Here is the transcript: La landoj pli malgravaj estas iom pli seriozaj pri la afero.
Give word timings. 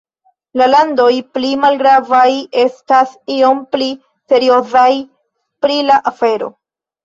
La 0.61 0.67
landoj 0.69 1.11
pli 1.37 1.51
malgravaj 1.65 2.25
estas 2.63 3.13
iom 3.37 3.61
pli 3.77 3.93
seriozaj 4.35 4.91
pri 5.65 5.81
la 5.95 6.03
afero. 6.17 6.55